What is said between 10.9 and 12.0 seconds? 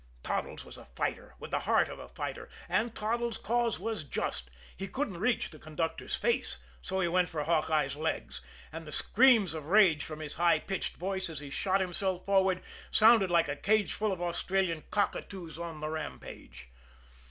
voice, as he shot